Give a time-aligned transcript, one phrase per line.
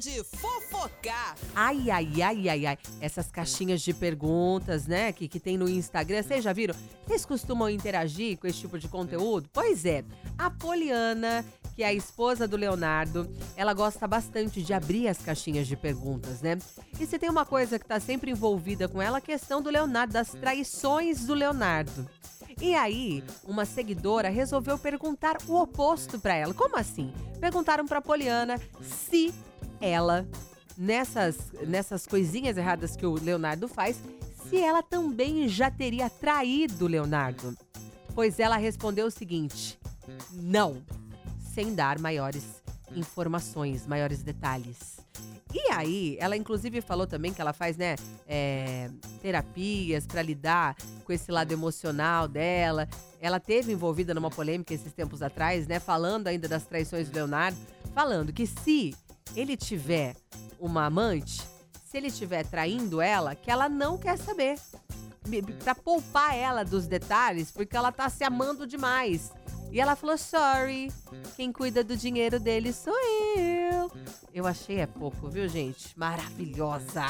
[0.00, 1.36] de fofocar.
[1.54, 2.78] Ai, ai, ai, ai, ai.
[3.02, 6.74] Essas caixinhas de perguntas, né, que, que tem no Instagram, vocês já viram?
[7.06, 9.48] Vocês costumam interagir com esse tipo de conteúdo?
[9.52, 10.02] Pois é.
[10.38, 11.44] A Poliana,
[11.76, 16.40] que é a esposa do Leonardo, ela gosta bastante de abrir as caixinhas de perguntas,
[16.40, 16.58] né?
[16.98, 20.14] E se tem uma coisa que tá sempre envolvida com ela, a questão do Leonardo,
[20.14, 22.08] das traições do Leonardo.
[22.58, 26.54] E aí, uma seguidora resolveu perguntar o oposto para ela.
[26.54, 27.12] Como assim?
[27.38, 29.32] Perguntaram para Poliana se
[29.80, 30.26] ela
[30.76, 34.00] nessas nessas coisinhas erradas que o Leonardo faz,
[34.48, 37.56] se ela também já teria traído o Leonardo.
[38.14, 39.78] Pois ela respondeu o seguinte:
[40.32, 40.82] não,
[41.54, 42.62] sem dar maiores
[42.94, 44.98] informações, maiores detalhes.
[45.52, 48.88] E aí, ela inclusive falou também que ela faz, né, é,
[49.20, 52.88] terapias para lidar com esse lado emocional dela.
[53.20, 57.58] Ela teve envolvida numa polêmica esses tempos atrás, né, falando ainda das traições do Leonardo,
[57.92, 58.94] falando que se
[59.36, 60.16] ele tiver
[60.58, 61.42] uma amante,
[61.84, 64.58] se ele estiver traindo ela, que ela não quer saber.
[65.62, 69.32] Pra poupar ela dos detalhes, porque ela tá se amando demais.
[69.70, 70.92] E ela falou: sorry,
[71.36, 72.94] quem cuida do dinheiro dele sou
[73.36, 73.90] eu.
[74.32, 75.96] Eu achei é pouco, viu, gente?
[75.98, 77.06] Maravilhosa!